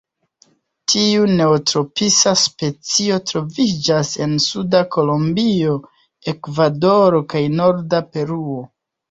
Tiu 0.91 1.25
neotropisa 1.39 2.33
specio 2.43 3.19
troviĝas 3.33 4.15
en 4.27 4.33
suda 4.47 4.81
Kolombio, 4.97 5.77
Ekvadoro 6.35 7.23
kaj 7.37 7.45
norda 7.61 8.03
Peruo. 8.11 8.59